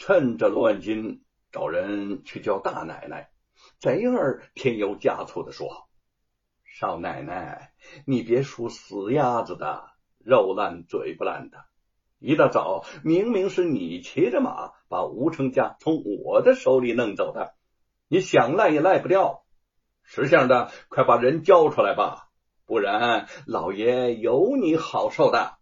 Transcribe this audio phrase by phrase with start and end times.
[0.00, 3.28] 趁着罗万金找人去叫大奶奶，
[3.78, 5.88] 贼儿添油加醋的说
[6.64, 7.74] ：“少奶奶，
[8.06, 11.58] 你别属死鸭子的，肉烂嘴不烂的。
[12.18, 17.52] 一大早，明明是你骑着马把吴成家从我的手里弄走的，
[18.08, 19.44] 你想赖也赖不掉。
[20.02, 22.30] 识相的，快把人交出来吧，
[22.64, 25.58] 不然老爷有你好受的。”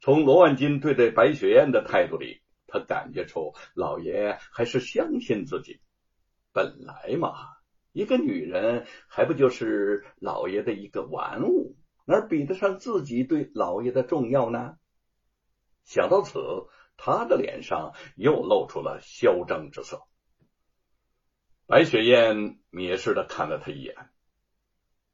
[0.00, 5.80] 从罗万金对待白雪燕的态度里，他感觉出老爷还是相信自己。
[6.52, 7.34] 本来嘛，
[7.92, 14.76] 一个女人还不就是老爷的一个玩物，哪比得上自己对老爷的重要呢？
[15.84, 16.38] 想到此，
[16.96, 20.02] 他的脸上又露出了嚣张之色。
[21.66, 23.94] 白雪燕蔑视的看了他一眼：“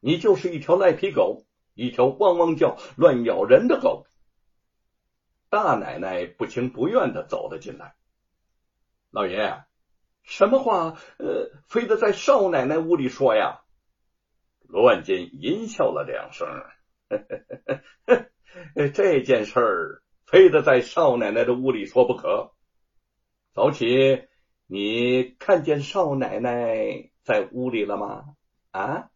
[0.00, 4.06] 你就是一条赖皮狗，一条汪汪叫、乱咬人的狗。”
[5.48, 7.94] 大奶奶不情不愿的走了进来。
[9.10, 9.64] 老爷，
[10.22, 10.98] 什么话？
[11.18, 13.62] 呃，非得在少奶奶屋里说呀？
[14.68, 16.48] 罗万金阴笑了两声，
[17.08, 18.26] 呵呵
[18.74, 22.52] 呵这件事儿非得在少奶奶的屋里说不可。
[23.54, 24.26] 早起，
[24.66, 28.34] 你看见少奶奶在屋里了吗？
[28.72, 29.10] 啊？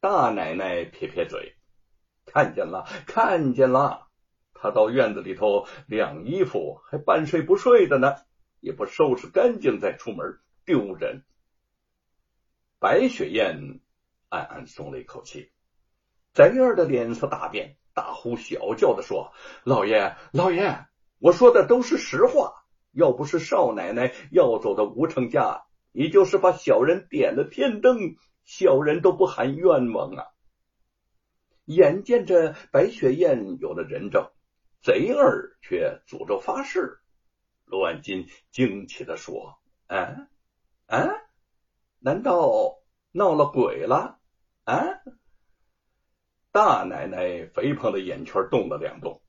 [0.00, 1.56] 大奶奶撇撇嘴，
[2.26, 4.03] 看见了，看见了。
[4.64, 8.14] 他到院子里头晾衣服，还半睡不睡的呢，
[8.60, 11.22] 也不收拾干净再出门，丢人。
[12.78, 13.80] 白雪燕
[14.30, 15.50] 暗暗松了一口气，
[16.32, 20.86] 贼儿的脸色大变，大呼小叫的说：“老爷，老爷，
[21.18, 22.54] 我说的都是实话。
[22.90, 30.24] 要不是少奶奶要走的吴成家，你就是把小人点了天灯，小人都不喊冤枉啊！”
[31.66, 34.30] 眼见着白雪燕有了人证。
[34.84, 37.00] 贼儿却诅咒发誓，
[37.64, 40.28] 罗万金惊奇的说：“啊
[40.88, 41.08] 啊，
[42.00, 44.20] 难道闹了鬼了？
[44.64, 44.84] 啊！”
[46.52, 49.22] 大奶奶肥胖的眼圈动了两动，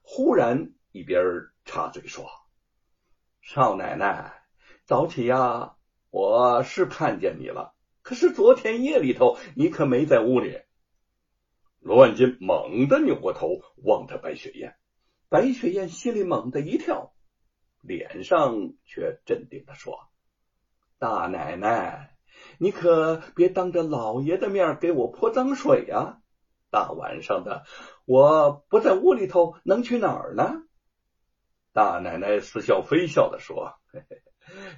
[0.00, 1.22] 忽然一边
[1.66, 2.30] 插嘴说
[3.42, 4.32] ：“少奶奶，
[4.86, 5.76] 早起呀，
[6.08, 10.58] 我是看见你了，可是昨天夜里头你可没在屋里。”
[11.80, 14.74] 罗万金猛地扭过头望着白雪燕。
[15.28, 17.12] 白雪燕心里猛地一跳，
[17.80, 19.98] 脸上却镇定的说
[20.98, 22.16] ：“大奶奶，
[22.58, 26.20] 你可别当着老爷的面给我泼脏水呀！
[26.70, 27.64] 大晚上的，
[28.04, 30.62] 我不在屋里头，能去哪儿呢？”
[31.74, 34.22] 大奶奶似笑非笑的说嘿嘿：“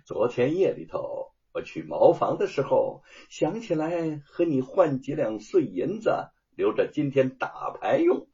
[0.06, 8.28] 昨天夜里头，我去茅房的时候，想起来和你换几两碎银子，留着今天打牌用。”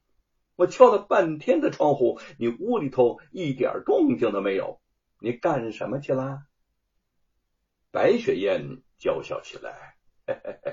[0.57, 4.81] 我敲了半天的窗户，你屋里头一点动静都没有，
[5.19, 6.43] 你干什么去了？
[7.91, 9.97] 白雪燕娇笑起来：“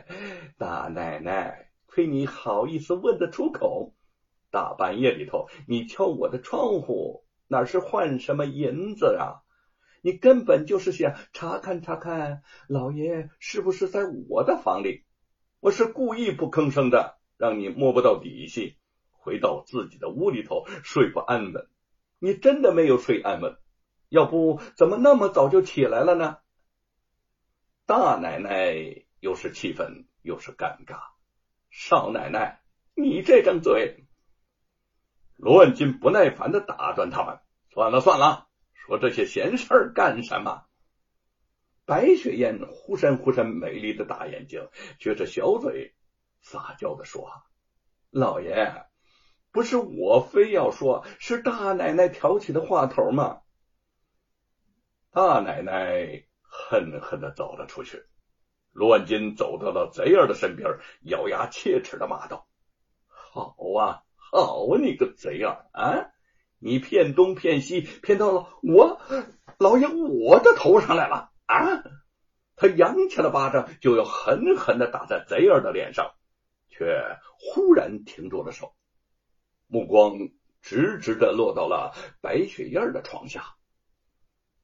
[0.57, 3.95] 大奶奶，亏你好意思问得出口！
[4.51, 9.41] 大半夜里头，你敲我的窗户，哪是换什么银子啊？
[10.01, 15.05] 你根本就是想查看查看老爷是不是在我的房里。
[15.59, 18.77] 我是故意不吭声的，让你摸不到底细。”
[19.21, 21.67] 回到自己的屋里头睡不安稳，
[22.17, 23.57] 你真的没有睡安稳，
[24.09, 26.39] 要不怎么那么早就起来了呢？
[27.85, 30.99] 大奶奶又是气愤又是尴尬，
[31.69, 32.61] 少奶奶，
[32.95, 34.05] 你这张嘴！
[35.35, 37.39] 罗万金不耐烦的打断他们
[37.73, 40.65] ：“算了算了，说这些闲事儿干什么？”
[41.85, 45.93] 白雪燕忽闪忽闪美丽的大眼睛，撅着小嘴，
[46.41, 47.29] 撒娇的说
[48.09, 48.85] ：“老爷。”
[49.51, 53.41] 不是我非要说，是大奶奶挑起的话头吗？
[55.11, 58.05] 大奶奶恨恨的走了出去。
[58.71, 60.69] 罗万金走到了贼儿的身边，
[61.01, 62.47] 咬牙切齿的骂道
[63.05, 66.07] ：“好啊，好啊，你个贼儿啊！
[66.57, 69.01] 你骗东骗西，骗到了我
[69.57, 71.83] 老爷我的头上来了啊！”
[72.55, 76.13] 他扬起了巴掌，就要狠狠的打在贼儿的脸上，
[76.69, 78.73] 却忽然停住了手。
[79.71, 80.31] 目光
[80.61, 83.55] 直直的落到了白雪燕的床下。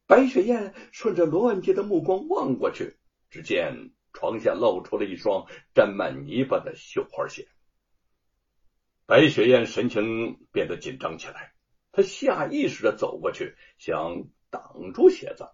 [0.06, 2.98] 白雪燕顺着罗万杰的目光望过去，
[3.30, 7.48] 只见床下露出了一双沾满泥巴的绣花鞋。
[9.06, 11.54] 白雪燕神情变得紧张起来，
[11.94, 15.48] 她下意识的走过去，想挡住鞋子，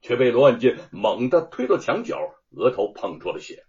[0.00, 3.64] 却被罗万金猛地推到墙角，额头碰出了血。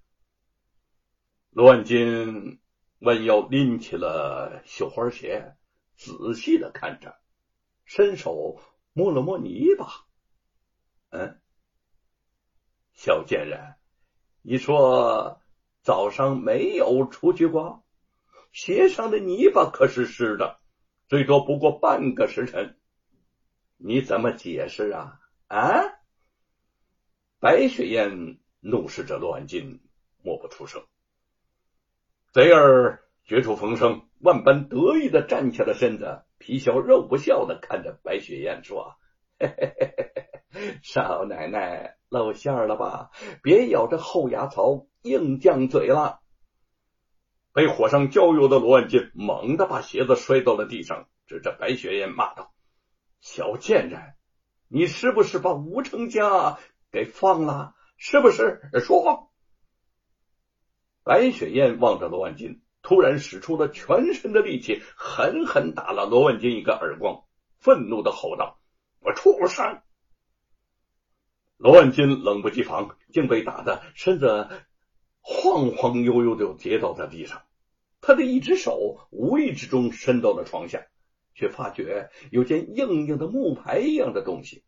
[1.52, 2.60] 罗万金。
[3.00, 5.56] 弯腰拎起了绣花鞋，
[5.96, 7.18] 仔细的看着，
[7.86, 8.62] 伸手
[8.94, 9.88] 摸了摸泥巴。
[11.10, 11.40] 嗯，
[12.94, 13.76] 小贱人，
[14.42, 15.42] 你说
[15.82, 17.84] 早上没有出去过？
[18.52, 20.60] 鞋上的泥巴可是湿的，
[21.08, 22.78] 最多不过半个时辰，
[23.78, 25.22] 你怎么解释啊？
[25.48, 25.84] 啊！
[27.40, 29.80] 白雪燕怒视着罗万金，
[30.22, 30.84] 默不出声。
[32.32, 38.98] 贼儿绝处逢生，万般得意的站起了身子，皮笑肉不笑的看着白雪燕说
[39.40, 39.94] ：“嘿嘿嘿
[40.54, 43.10] 嘿少奶奶露馅了吧？
[43.42, 46.20] 别咬着后牙槽硬犟嘴了。”
[47.52, 52.54] 被火上浇油的罗万金猛地把鞋子摔到了地上，指着白雪燕骂道
[53.22, 54.14] ：“小贱人，
[54.68, 56.60] 你是不是把吴成家
[56.92, 57.74] 给放了？
[57.98, 58.62] 是不是？
[58.86, 59.29] 说话！”
[61.10, 67.24] 白雪燕望着罗万金，突然使出了全身的力气，狠狠打了罗万金一个耳光，
[67.58, 68.60] 愤怒的吼道
[69.02, 69.82] ：“我畜生！”
[71.58, 74.48] 罗万金冷不及防，竟被打的身子。
[75.22, 77.42] 晃晃悠悠的跌倒在地上，
[78.02, 80.86] 他的一只手无意之中伸到了床下，
[81.34, 84.64] 却发觉有件硬硬的木牌一样的东西。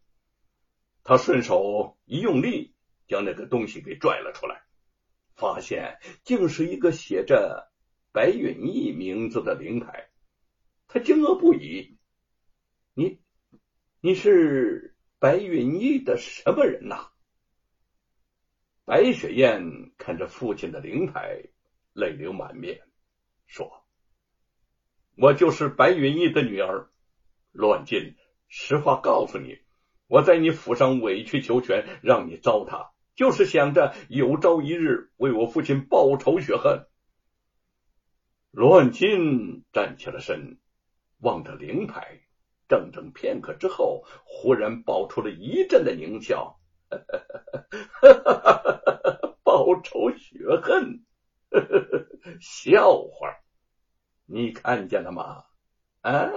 [1.03, 2.73] 他顺手一用力，
[3.07, 4.63] 将那个东西给拽了出来，
[5.35, 7.71] 发现竟是一个写着
[8.11, 10.09] 白云逸名字的灵牌。
[10.87, 11.97] 他惊愕不已
[12.93, 13.19] ：“你，
[14.01, 17.09] 你是白云逸的什么人呐？”
[18.83, 21.43] 白雪燕看着父亲的灵牌，
[21.93, 22.81] 泪流满面，
[23.47, 23.85] 说
[25.15, 26.89] ：“我就是白云逸的女儿。
[27.53, 28.15] 罗万金，
[28.49, 29.59] 实话告诉你，
[30.07, 36.87] 我在你府上委曲求全，让你糟蹋，就是想着有朝一日为我父亲报仇雪恨。”
[38.49, 40.57] 罗万金站起了身，
[41.19, 42.19] 望着灵牌，
[42.67, 46.59] 怔怔片刻之后，忽然爆出了一阵的狞笑。
[49.43, 51.05] 报仇雪恨，
[52.41, 53.37] 笑话！
[54.25, 55.43] 你看见了吗？
[56.01, 56.27] 啊，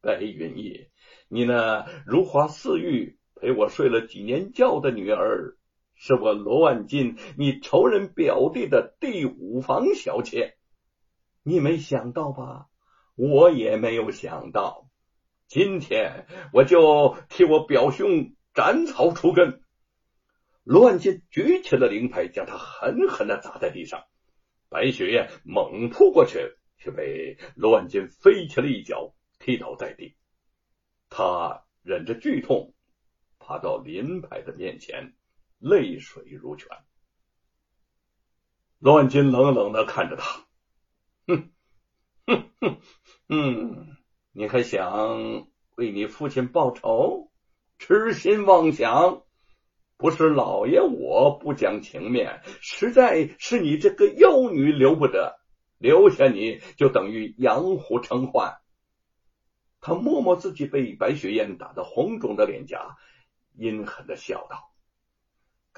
[0.00, 0.90] 白云逸，
[1.28, 5.56] 你那如花似玉、陪我睡了几年觉的女儿，
[5.98, 10.56] 是我罗万金，你仇人表弟的第五房小妾。
[11.42, 12.66] 你没想到吧？
[13.16, 14.88] 我也没有想到。
[15.48, 19.62] 今天我就替我表兄斩草除根。
[20.62, 24.04] 罗万金举起了灵牌，将他狠狠的砸在地上。
[24.68, 26.38] 白雪燕猛扑过去，
[26.76, 30.14] 却被罗万金飞起了一脚踢倒在地。
[31.08, 32.74] 他忍着剧痛，
[33.38, 35.14] 爬到灵牌的面前，
[35.58, 36.68] 泪水如泉。
[38.78, 40.46] 罗万金冷冷的看着他，
[41.26, 41.50] 哼，
[42.26, 42.80] 哼哼，
[43.28, 43.96] 嗯，
[44.32, 47.30] 你还想为你父亲报仇？
[47.78, 49.22] 痴心妄想！
[49.96, 55.40] 不是老爷我不讲情面，实在是你这个妖女留不得，
[55.78, 58.60] 留下你就等于养虎成患。
[59.80, 62.96] 他摸摸自己被白雪燕打得红肿的脸颊，
[63.54, 64.70] 阴狠的笑道：“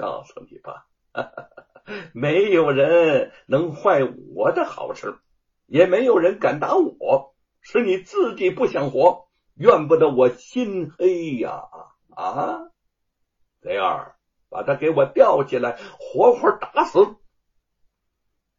[0.00, 0.86] 告诉你吧，
[2.14, 4.00] 没有人能坏
[4.34, 5.18] 我的好事，
[5.66, 11.68] 也没有人敢打我，是你自己不想活，怨不得我心黑呀！
[12.16, 12.70] 啊！”
[13.60, 14.16] 贼儿，
[14.48, 17.16] 把他给我吊起来，活活打死！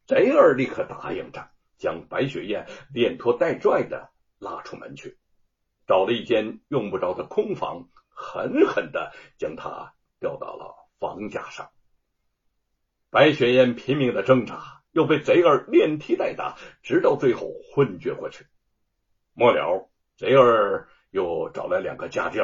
[0.06, 5.18] 贼儿立刻答应着，将白雪燕连拖带拽的拉出门去，
[5.88, 11.72] 找了一间用不着的空房，狠狠的将他吊到了房架上。
[13.10, 18.46] 白雪燕拼命的挣扎，又被贼儿连踢带打，直到最后昏厥过去。
[19.32, 22.40] 末了，贼儿又找来两个家丁。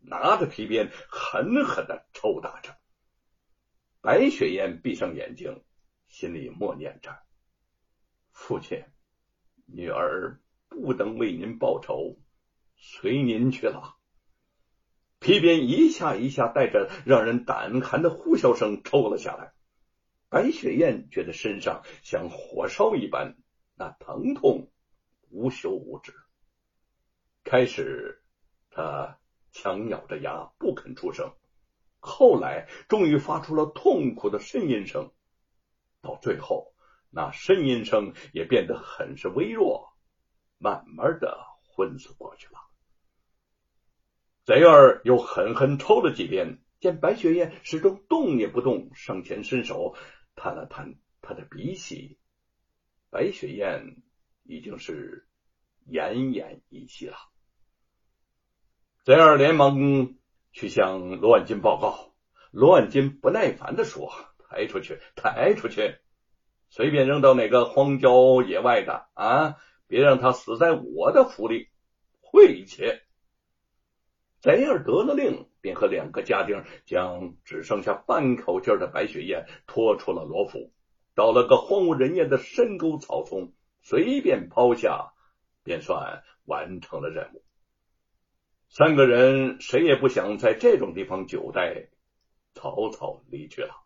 [0.00, 2.76] 拿着皮鞭，狠狠的抽打着。
[4.00, 5.62] 白雪燕闭上眼睛，
[6.08, 7.16] 心里默念着
[8.34, 8.84] ：“父亲，
[9.64, 12.18] 女儿不能为您报仇，
[12.74, 13.96] 随您去了。”
[15.22, 19.52] 皮鞭一下一下带着让人胆寒的呼啸声抽了下来。
[20.28, 23.36] 白雪燕觉得身上像火烧一般，
[23.74, 24.70] 那疼痛
[25.30, 26.12] 无休无止。
[27.44, 28.22] 开始，
[28.70, 29.18] 他。
[29.54, 31.34] 强咬着牙不肯出声，
[32.00, 35.12] 后来终于发出了痛苦的呻吟声，
[36.00, 36.72] 到最后
[37.10, 39.92] 那呻吟声也变得很是微弱，
[40.56, 42.60] 慢慢的昏死过去了。
[44.44, 49.94] 贼儿又狠狠抽了几鞭，见白雪燕始终动也不动，上前伸手
[50.34, 52.18] 探了探他的鼻息，
[53.08, 54.02] 白雪燕
[54.42, 55.28] 已经是
[55.88, 57.16] 奄奄一息了。
[59.04, 60.14] 贼儿连忙
[60.52, 62.12] 去向罗万金报告。
[62.50, 64.12] 罗万金不耐烦的说
[64.50, 65.96] ：“抬出去，抬出去，
[66.68, 69.56] 随便扔到哪个荒郊野外的啊！
[69.86, 71.68] 别让他死在我的府里，
[72.20, 72.82] 晦气！”
[74.42, 80.72] 贼儿得了令，便和两个家丁将只剩下半口劲的白雪燕拖出了罗府，
[81.14, 85.12] 到了个荒无人烟的深沟草丛，随便抛下，
[85.62, 87.44] 便算完成了任务。
[88.68, 91.90] 三个人谁也不想在这种地方久待。
[92.54, 93.81] 草草离去了。